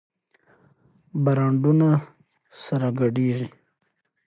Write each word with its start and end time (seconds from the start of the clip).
برانډونه 1.23 1.89
سره 2.63 2.87
ګډېږي. 2.99 3.47